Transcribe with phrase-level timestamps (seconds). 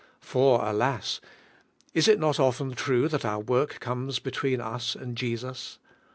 [0.19, 1.21] For, alas!
[1.93, 5.77] is it not often true i hiil our work I S between ns and Jesus?